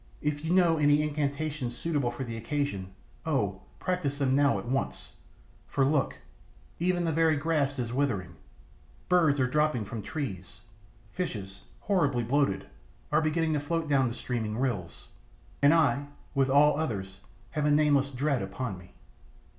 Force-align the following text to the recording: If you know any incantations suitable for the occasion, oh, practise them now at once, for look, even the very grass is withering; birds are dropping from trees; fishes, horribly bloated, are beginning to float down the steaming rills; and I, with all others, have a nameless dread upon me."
If 0.23 0.43
you 0.43 0.51
know 0.51 0.79
any 0.79 1.03
incantations 1.03 1.77
suitable 1.77 2.09
for 2.09 2.23
the 2.23 2.35
occasion, 2.35 2.91
oh, 3.23 3.61
practise 3.77 4.17
them 4.17 4.35
now 4.35 4.57
at 4.57 4.65
once, 4.67 5.13
for 5.67 5.85
look, 5.85 6.17
even 6.79 7.05
the 7.05 7.11
very 7.11 7.35
grass 7.37 7.77
is 7.77 7.93
withering; 7.93 8.35
birds 9.09 9.39
are 9.39 9.45
dropping 9.45 9.85
from 9.85 10.01
trees; 10.01 10.61
fishes, 11.11 11.65
horribly 11.81 12.23
bloated, 12.23 12.65
are 13.11 13.21
beginning 13.21 13.53
to 13.53 13.59
float 13.59 13.87
down 13.87 14.07
the 14.07 14.15
steaming 14.15 14.57
rills; 14.57 15.09
and 15.61 15.71
I, 15.71 16.07
with 16.33 16.49
all 16.49 16.79
others, 16.79 17.19
have 17.51 17.65
a 17.65 17.69
nameless 17.71 18.09
dread 18.09 18.41
upon 18.41 18.79
me." 18.79 18.95